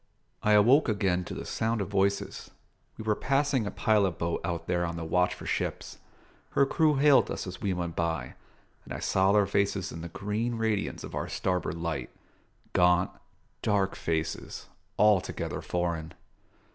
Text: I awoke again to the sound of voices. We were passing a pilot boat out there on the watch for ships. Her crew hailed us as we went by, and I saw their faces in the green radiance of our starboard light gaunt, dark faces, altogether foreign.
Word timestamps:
I 0.41 0.53
awoke 0.53 0.89
again 0.89 1.23
to 1.25 1.35
the 1.35 1.45
sound 1.45 1.79
of 1.79 1.87
voices. 1.89 2.49
We 2.97 3.03
were 3.03 3.13
passing 3.13 3.67
a 3.67 3.69
pilot 3.69 4.17
boat 4.17 4.41
out 4.43 4.65
there 4.65 4.83
on 4.83 4.95
the 4.95 5.05
watch 5.05 5.35
for 5.35 5.45
ships. 5.45 5.99
Her 6.53 6.65
crew 6.65 6.95
hailed 6.95 7.29
us 7.29 7.45
as 7.45 7.61
we 7.61 7.71
went 7.73 7.95
by, 7.95 8.33
and 8.83 8.95
I 8.95 8.99
saw 8.99 9.31
their 9.31 9.45
faces 9.45 9.91
in 9.91 10.01
the 10.01 10.09
green 10.09 10.55
radiance 10.55 11.03
of 11.03 11.13
our 11.13 11.29
starboard 11.29 11.75
light 11.77 12.09
gaunt, 12.73 13.11
dark 13.61 13.95
faces, 13.95 14.65
altogether 14.97 15.61
foreign. 15.61 16.15